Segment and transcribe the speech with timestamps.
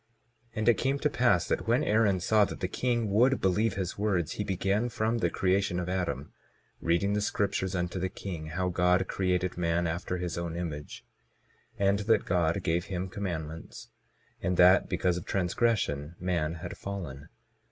[0.53, 3.75] 22:12 And it came to pass that when Aaron saw that the king would believe
[3.75, 6.33] his words, he began from the creation of Adam,
[6.81, 11.05] reading the scriptures unto the king—how God created man after his own image,
[11.77, 13.89] and that God gave him commandments,
[14.41, 17.29] and that because of transgression, man had fallen.